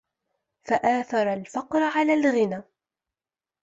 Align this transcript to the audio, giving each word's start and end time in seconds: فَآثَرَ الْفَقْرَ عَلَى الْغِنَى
فَآثَرَ 0.63 1.33
الْفَقْرَ 1.33 1.79
عَلَى 1.83 2.13
الْغِنَى 2.13 2.63